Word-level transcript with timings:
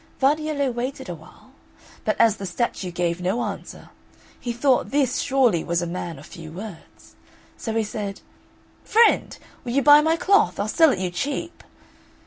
Vardiello 0.19 0.71
waited 0.73 1.09
awhile; 1.09 1.51
but 2.05 2.19
as 2.19 2.37
the 2.37 2.47
statue 2.47 2.89
gave 2.89 3.21
no 3.21 3.43
answer, 3.43 3.91
he 4.39 4.51
thought 4.51 4.89
this 4.89 5.19
surely 5.19 5.63
was 5.63 5.79
a 5.79 5.85
man 5.85 6.17
of 6.17 6.25
few 6.25 6.51
words. 6.51 7.15
So 7.55 7.75
he 7.75 7.83
said, 7.83 8.21
"Friend, 8.83 9.37
will 9.63 9.73
you 9.73 9.83
buy 9.83 10.01
my 10.01 10.17
cloth? 10.17 10.59
I'll 10.59 10.67
sell 10.67 10.89
it 10.89 10.97
you 10.97 11.11
cheap." 11.11 11.63